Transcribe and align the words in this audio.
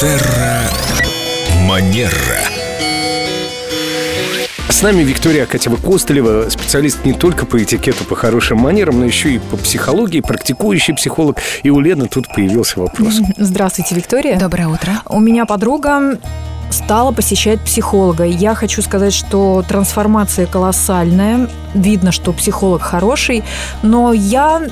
Терра 0.00 0.62
Манера. 1.62 2.12
С 4.68 4.80
нами 4.80 5.02
Виктория 5.02 5.44
Акатьева-Костылева, 5.44 6.48
специалист 6.50 7.04
не 7.04 7.12
только 7.12 7.46
по 7.46 7.60
этикету, 7.60 8.04
по 8.04 8.14
хорошим 8.14 8.58
манерам, 8.58 9.00
но 9.00 9.06
еще 9.06 9.32
и 9.32 9.38
по 9.40 9.56
психологии, 9.56 10.20
практикующий 10.20 10.94
психолог. 10.94 11.38
И 11.64 11.70
у 11.70 11.80
Лены 11.80 12.06
тут 12.06 12.28
появился 12.28 12.78
вопрос. 12.78 13.14
Здравствуйте, 13.36 13.96
Виктория. 13.96 14.38
Доброе 14.38 14.68
утро. 14.68 15.02
У 15.06 15.18
меня 15.18 15.46
подруга 15.46 16.16
стала 16.70 17.10
посещать 17.10 17.60
психолога. 17.60 18.22
Я 18.22 18.54
хочу 18.54 18.82
сказать, 18.82 19.12
что 19.12 19.64
трансформация 19.66 20.46
колоссальная. 20.46 21.48
Видно, 21.74 22.12
что 22.12 22.32
психолог 22.32 22.82
хороший, 22.82 23.42
но 23.82 24.12
я 24.12 24.62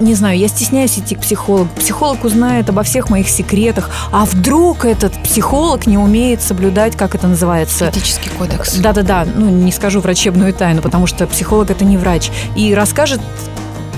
не 0.00 0.14
знаю, 0.14 0.38
я 0.38 0.48
стесняюсь 0.48 0.98
идти 0.98 1.14
к 1.14 1.20
психологу. 1.20 1.68
Психолог 1.76 2.24
узнает 2.24 2.68
обо 2.68 2.82
всех 2.82 3.10
моих 3.10 3.28
секретах. 3.28 3.90
А 4.10 4.24
вдруг 4.24 4.84
этот 4.84 5.12
психолог 5.22 5.86
не 5.86 5.98
умеет 5.98 6.42
соблюдать, 6.42 6.96
как 6.96 7.14
это 7.14 7.26
называется? 7.28 7.90
Этический 7.90 8.30
кодекс. 8.30 8.76
Да-да-да, 8.76 9.26
ну 9.34 9.48
не 9.48 9.72
скажу 9.72 10.00
врачебную 10.00 10.52
тайну, 10.54 10.82
потому 10.82 11.06
что 11.06 11.26
психолог 11.26 11.70
это 11.70 11.84
не 11.84 11.96
врач. 11.96 12.30
И 12.56 12.74
расскажет 12.74 13.20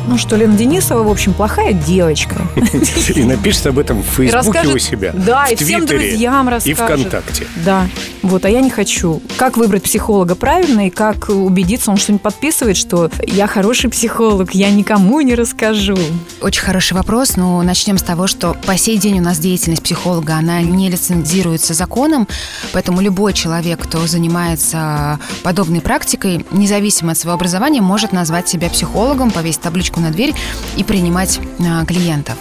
ну, 0.07 0.19
что 0.19 0.37
Лена 0.37 0.57
Денисова, 0.57 1.03
в 1.03 1.11
общем, 1.11 1.33
плохая 1.33 1.73
девочка. 1.73 2.37
И 3.15 3.25
напишет 3.25 3.67
об 3.67 3.79
этом 3.79 4.03
в 4.03 4.07
Фейсбуке 4.07 4.69
у 4.69 4.79
себя. 4.79 5.13
Да, 5.15 5.47
и 5.47 5.57
всем 5.57 5.87
друзьям 5.87 6.49
И 6.49 6.53
расскажет. 6.53 6.79
ВКонтакте. 6.79 7.47
Да, 7.65 7.87
вот, 8.23 8.45
а 8.45 8.51
я 8.51 8.61
не 8.61 8.71
хочу. 8.71 9.21
Как 9.37 9.57
выбрать 9.57 9.83
психолога 9.83 10.35
правильно 10.35 10.87
и 10.87 10.91
как 10.91 11.29
убедиться, 11.29 11.91
он 11.91 11.97
что-нибудь 11.97 12.23
подписывает, 12.23 12.77
что 12.77 13.11
я 13.27 13.47
хороший 13.47 13.91
психолог, 13.91 14.55
я 14.55 14.71
никому 14.71 15.21
не 15.21 15.35
расскажу. 15.35 15.99
Очень 16.41 16.63
хороший 16.63 16.95
вопрос, 16.95 17.37
но 17.37 17.63
начнем 17.63 17.99
с 17.99 18.03
того, 18.03 18.27
что 18.27 18.57
по 18.67 18.77
сей 18.77 18.99
день 18.99 19.21
у 19.21 19.23
нас 19.23 19.39
деятельность 19.39 19.83
психолога, 19.83 20.35
она 20.37 20.63
не 20.63 20.89
лицензируется 20.89 21.75
законом, 21.75 22.29
поэтому 22.73 23.01
любой 23.01 23.33
человек, 23.33 23.81
кто 23.83 24.07
занимается 24.07 25.19
подобной 25.43 25.81
практикой, 25.81 26.45
независимо 26.51 27.13
от 27.13 27.19
своего 27.19 27.35
образования, 27.35 27.81
может 27.81 28.13
назвать 28.13 28.49
себя 28.49 28.71
психологом, 28.71 29.31
повесить 29.31 29.61
табличку 29.61 29.92
на 30.01 30.11
дверь 30.11 30.35
и 30.77 30.85
принимать 30.85 31.41
а, 31.61 31.85
клиентов. 31.85 32.37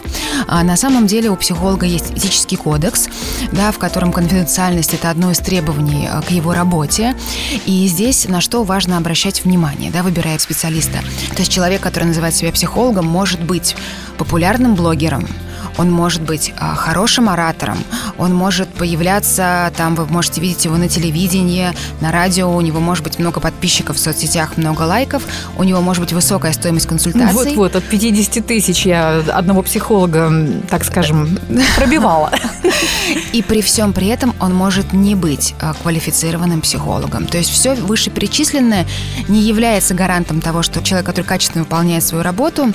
А 0.47 0.63
на 0.63 0.75
самом 0.75 1.07
деле 1.07 1.29
у 1.29 1.35
психолога 1.35 1.85
есть 1.85 2.11
этический 2.11 2.57
кодекс, 2.57 3.07
да, 3.51 3.71
в 3.71 3.77
котором 3.77 4.11
конфиденциальность 4.11 4.93
это 4.93 5.09
одно 5.09 5.31
из 5.31 5.39
требований 5.39 6.07
а, 6.11 6.21
к 6.21 6.31
его 6.31 6.53
работе. 6.53 7.15
И 7.65 7.87
здесь 7.87 8.27
на 8.27 8.41
что 8.41 8.63
важно 8.63 8.97
обращать 8.97 9.43
внимание, 9.43 9.91
да, 9.91 10.03
выбирая 10.03 10.37
специалиста. 10.39 10.99
То 11.31 11.39
есть 11.39 11.51
человек, 11.51 11.81
который 11.81 12.05
называет 12.05 12.35
себя 12.35 12.51
психологом, 12.51 13.05
может 13.05 13.43
быть 13.43 13.75
популярным 14.17 14.75
блогером, 14.75 15.27
он 15.77 15.91
может 15.91 16.21
быть 16.21 16.53
а, 16.57 16.75
хорошим 16.75 17.29
оратором, 17.29 17.77
он 18.17 18.33
может 18.33 18.69
появляться, 18.69 19.71
там 19.77 19.95
вы 19.95 20.05
можете 20.05 20.41
видеть 20.41 20.65
его 20.65 20.77
на 20.77 20.89
телевидении, 20.89 21.71
на 22.01 22.11
радио, 22.11 22.53
у 22.53 22.61
него 22.61 22.79
может 22.79 23.03
быть 23.03 23.19
много 23.19 23.39
подписчиков 23.39 23.97
в 23.97 23.99
соцсетях, 23.99 24.57
много 24.57 24.83
лайков, 24.83 25.23
у 25.57 25.63
него 25.63 25.81
может 25.81 26.03
быть 26.03 26.13
высокая 26.13 26.53
стоимость 26.53 26.87
консультаций. 26.87 27.33
Вот-вот, 27.33 27.75
от 27.75 27.83
50 27.83 28.45
тысяч 28.45 28.85
я 28.85 29.23
одного 29.33 29.61
психолога, 29.61 30.31
так 30.69 30.83
скажем, 30.83 31.39
пробивала. 31.75 32.31
И 33.33 33.41
при 33.41 33.61
всем 33.61 33.93
при 33.93 34.07
этом 34.07 34.33
он 34.39 34.53
может 34.53 34.93
не 34.93 35.15
быть 35.15 35.55
а, 35.59 35.73
квалифицированным 35.73 36.61
психологом. 36.61 37.25
То 37.25 37.37
есть 37.37 37.49
все 37.49 37.75
вышеперечисленное 37.75 38.85
не 39.27 39.41
является 39.41 39.93
гарантом 39.93 40.41
того, 40.41 40.61
что 40.61 40.81
человек, 40.81 41.05
который 41.05 41.25
качественно 41.25 41.63
выполняет 41.63 42.03
свою 42.03 42.23
работу, 42.23 42.71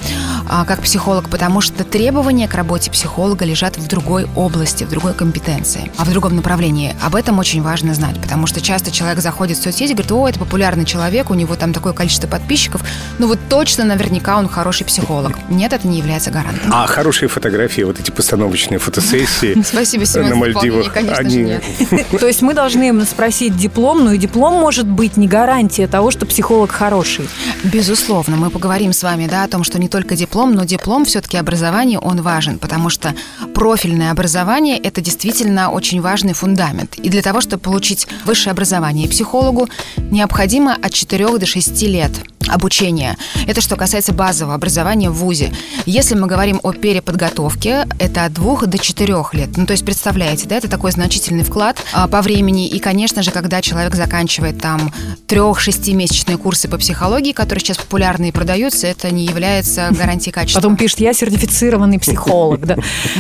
а, 0.49 0.65
как 0.65 0.83
психолог, 0.83 1.29
потому 1.29 1.61
что 1.61 1.85
требования 1.85 2.49
к 2.49 2.55
работе 2.55 2.86
психолога 2.91 3.45
лежат 3.45 3.77
в 3.77 3.87
другой 3.87 4.27
области, 4.35 4.85
в 4.85 4.91
другой 4.91 5.15
компетенции, 5.15 5.91
а 5.97 6.05
в 6.05 6.11
другом 6.11 6.37
направлении. 6.37 6.95
Об 7.03 7.15
этом 7.15 7.39
очень 7.39 7.63
важно 7.63 7.95
знать, 7.95 8.21
потому 8.21 8.47
что 8.47 8.61
часто 8.61 8.91
человек 8.91 9.21
заходит 9.21 9.59
в 9.59 9.63
соцсети 9.63 9.93
и 9.93 9.95
говорит, 9.95 10.13
о, 10.13 10.29
это 10.29 10.39
популярный 10.39 10.85
человек, 10.85 11.31
у 11.31 11.35
него 11.35 11.57
там 11.57 11.73
такое 11.73 11.93
количество 11.93 12.29
подписчиков, 12.29 12.83
ну 13.19 13.27
вот 13.27 13.39
точно 13.49 13.85
наверняка 13.85 14.39
он 14.39 14.49
хороший 14.49 14.85
психолог. 14.85 15.33
Нет, 15.49 15.73
это 15.73 15.87
не 15.87 15.99
является 15.99 16.31
гарантом. 16.31 16.73
А 16.73 16.87
хорошие 16.87 17.29
фотографии, 17.29 17.83
вот 17.83 18.01
эти 18.01 18.11
постановочные 18.11 18.79
фотосессии 18.79 19.61
Спасибо, 19.65 20.07
Семен, 20.07 20.29
на 20.29 20.35
за 20.35 20.35
дополнение, 20.35 20.73
Мальдивах, 20.73 20.93
конечно 20.93 21.15
же, 21.17 21.21
они... 21.21 21.37
нет. 21.37 21.65
То 22.21 22.27
есть 22.27 22.43
мы 22.43 22.55
должны 22.55 23.05
спросить 23.05 23.57
диплом, 23.57 24.05
но 24.05 24.13
и 24.13 24.19
диплом 24.19 24.55
может 24.55 24.87
быть 24.87 25.17
не 25.17 25.29
гарантия 25.29 25.87
того, 25.87 26.11
что 26.11 26.27
психолог 26.27 26.71
хороший. 26.71 27.29
Безусловно, 27.65 28.37
мы 28.37 28.51
поговорим 28.51 28.93
с 28.93 29.03
вами 29.03 29.27
да, 29.27 29.45
о 29.45 29.49
том, 29.49 29.65
что 29.65 29.79
не 29.79 29.89
только 29.89 30.17
диплом, 30.17 30.55
но 30.55 30.65
диплом 30.65 31.05
все-таки 31.05 31.37
образование, 31.37 31.99
он 31.99 32.23
важен, 32.23 32.59
потому 32.59 32.76
что 32.91 33.15
профильное 33.55 34.11
образование– 34.11 34.79
это 34.83 35.01
действительно 35.01 35.71
очень 35.71 36.01
важный 36.01 36.33
фундамент. 36.33 36.97
И 36.97 37.09
для 37.09 37.23
того, 37.23 37.41
чтобы 37.41 37.63
получить 37.63 38.07
высшее 38.25 38.53
образование 38.53 39.09
психологу, 39.09 39.69
необходимо 39.97 40.75
от 40.75 40.93
4 40.93 41.39
до 41.39 41.47
6 41.47 41.83
лет 41.83 42.13
обучения. 42.49 43.17
Это 43.47 43.61
что 43.61 43.77
касается 43.77 44.13
базового 44.13 44.55
образования 44.55 45.11
в 45.11 45.15
ВУЗе. 45.15 45.53
Если 45.85 46.15
мы 46.15 46.27
говорим 46.27 46.61
о 46.63 46.73
переподготовке, 46.73 47.87
это 47.99 48.25
от 48.25 48.33
2 48.35 48.67
до 48.67 48.79
4 48.79 49.15
лет. 49.33 49.57
Ну, 49.57 49.67
то 49.67 49.73
есть, 49.73 49.85
представляете, 49.85 50.47
да, 50.47 50.57
это 50.57 50.69
такой 50.69 50.93
значительный 50.93 51.45
вклад 51.45 51.83
а, 51.93 52.09
по 52.09 52.23
времени. 52.23 52.69
И, 52.69 52.79
конечно 52.79 53.23
же, 53.23 53.31
когда 53.31 53.63
человек 53.63 53.95
заканчивает 53.95 54.61
там 54.61 54.93
3-6-месячные 55.29 56.37
курсы 56.39 56.69
по 56.69 56.79
психологии, 56.79 57.33
которые 57.33 57.63
сейчас 57.63 57.79
популярны 57.79 58.29
и 58.29 58.33
продаются, 58.33 58.87
это 58.87 59.11
не 59.11 59.27
является 59.27 59.89
гарантией 59.91 60.33
качества. 60.33 60.61
Потом 60.61 60.77
пишет, 60.77 61.01
я 61.01 61.13
сертифицированный 61.13 61.99
психолог, 61.99 62.66
да. 62.67 62.77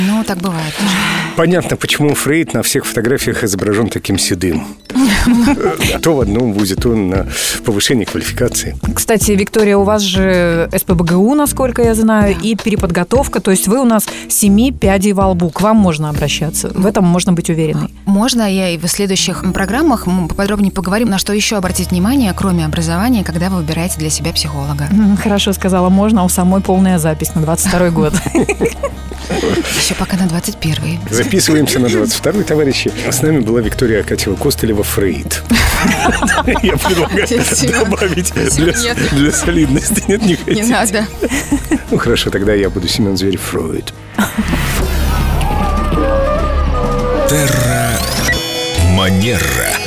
Ну, 0.06 0.24
так 0.24 0.38
бывает. 0.38 0.74
Понятно, 1.36 1.76
почему 1.76 2.14
Фрейд 2.14 2.54
на 2.54 2.62
всех 2.62 2.86
фотографиях 2.86 3.44
изображен 3.44 3.88
таким 3.88 4.18
седым. 4.18 4.66
То 6.02 6.16
в 6.16 6.20
одном 6.20 6.52
вузе, 6.52 6.76
то 6.76 6.94
на 6.94 7.26
повышении 7.64 8.04
квалификации. 8.04 8.76
Кстати, 8.94 9.32
Виктория, 9.32 9.76
у 9.76 9.84
вас 9.84 10.02
же 10.02 10.68
СПБГУ, 10.74 11.34
насколько 11.34 11.82
я 11.82 11.94
знаю, 11.94 12.36
и 12.40 12.56
переподготовка, 12.56 13.40
то 13.40 13.50
есть 13.50 13.68
вы 13.68 13.80
у 13.80 13.84
нас 13.84 14.06
семи 14.28 14.72
пядей 14.72 15.12
во 15.12 15.28
лбу, 15.28 15.50
к 15.50 15.60
вам 15.60 15.76
можно 15.76 16.08
обращаться, 16.08 16.70
в 16.74 16.86
этом 16.86 17.04
можно 17.04 17.32
быть 17.32 17.50
уверенной. 17.50 17.92
Можно, 18.06 18.50
я 18.50 18.70
и 18.70 18.78
в 18.78 18.86
следующих 18.88 19.44
программах 19.52 20.06
мы 20.06 20.28
поподробнее 20.28 20.72
поговорим, 20.72 21.10
на 21.10 21.18
что 21.18 21.32
еще 21.32 21.56
обратить 21.56 21.90
внимание, 21.90 22.32
кроме 22.34 22.64
образования, 22.64 23.24
когда 23.24 23.50
вы 23.50 23.58
выбираете 23.58 23.98
для 23.98 24.10
себя 24.10 24.32
психолога. 24.32 24.88
Хорошо 25.22 25.52
сказала, 25.52 25.88
можно, 25.88 26.22
а 26.22 26.24
у 26.24 26.28
самой 26.28 26.60
полная 26.60 26.98
запись 26.98 27.34
на 27.34 27.42
22 27.42 27.90
год. 27.90 28.14
Еще 29.78 29.94
пока 29.94 30.16
на 30.16 30.26
21 30.26 31.00
Записываемся 31.10 31.78
на 31.78 31.86
22-й, 31.86 32.44
товарищи. 32.44 32.92
А 33.06 33.12
с 33.12 33.22
нами 33.22 33.40
была 33.40 33.60
Виктория 33.60 34.02
Акатьева-Костылева 34.02 34.82
Фрейд. 34.82 35.42
Я 36.62 36.76
предлагаю 36.76 37.26
добавить 37.84 38.32
для, 38.32 38.94
для 39.12 39.32
солидности. 39.32 40.04
Нет, 40.08 40.22
не 40.22 40.54
Не 40.54 40.62
надо. 40.62 41.06
Ну 41.90 41.98
хорошо, 41.98 42.30
тогда 42.30 42.54
я 42.54 42.70
буду 42.70 42.88
Семен 42.88 43.16
Зверев 43.16 43.40
Фрейд. 43.42 43.92
Терра 47.28 47.98
Манера. 48.94 49.85